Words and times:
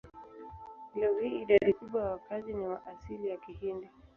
Leo 0.95 1.19
hii 1.19 1.41
idadi 1.41 1.73
kubwa 1.73 2.01
ya 2.01 2.09
wakazi 2.11 2.53
ni 2.53 2.67
wa 2.67 2.85
asili 2.85 3.27
ya 3.27 3.37
Kihindi. 3.37 3.89